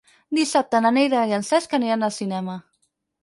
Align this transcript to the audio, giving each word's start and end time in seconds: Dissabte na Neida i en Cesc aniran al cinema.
Dissabte 0.35 0.79
na 0.85 0.91
Neida 0.95 1.19
i 1.33 1.37
en 1.37 1.45
Cesc 1.49 1.77
aniran 1.79 2.05
al 2.09 2.17
cinema. 2.17 2.57